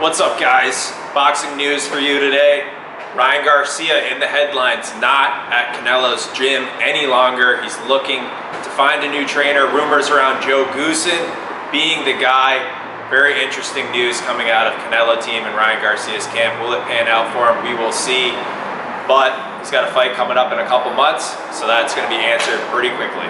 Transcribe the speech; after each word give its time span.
What's 0.00 0.16
up, 0.18 0.40
guys? 0.40 0.96
Boxing 1.12 1.60
news 1.60 1.86
for 1.86 2.00
you 2.00 2.18
today. 2.20 2.64
Ryan 3.12 3.44
Garcia 3.44 4.08
in 4.08 4.16
the 4.16 4.26
headlines, 4.26 4.88
not 4.96 5.52
at 5.52 5.76
Canelo's 5.76 6.24
gym 6.32 6.64
any 6.80 7.04
longer. 7.04 7.60
He's 7.60 7.76
looking 7.84 8.24
to 8.24 8.70
find 8.80 9.04
a 9.04 9.10
new 9.12 9.28
trainer. 9.28 9.68
Rumors 9.68 10.08
around 10.08 10.40
Joe 10.40 10.64
Goossen 10.72 11.20
being 11.68 12.08
the 12.08 12.16
guy. 12.16 12.64
Very 13.12 13.44
interesting 13.44 13.92
news 13.92 14.18
coming 14.22 14.48
out 14.48 14.66
of 14.66 14.72
Canelo 14.80 15.20
team 15.20 15.44
and 15.44 15.52
Ryan 15.52 15.84
Garcia's 15.84 16.24
camp. 16.32 16.56
Will 16.64 16.72
it 16.72 16.80
pan 16.88 17.04
out 17.04 17.28
for 17.36 17.52
him? 17.52 17.60
We 17.60 17.76
will 17.76 17.92
see. 17.92 18.32
But 19.04 19.36
he's 19.60 19.70
got 19.70 19.84
a 19.84 19.92
fight 19.92 20.16
coming 20.16 20.40
up 20.40 20.50
in 20.50 20.60
a 20.60 20.66
couple 20.66 20.96
months, 20.96 21.36
so 21.52 21.68
that's 21.68 21.94
going 21.94 22.08
to 22.08 22.12
be 22.16 22.24
answered 22.24 22.56
pretty 22.72 22.88
quickly. 22.96 23.28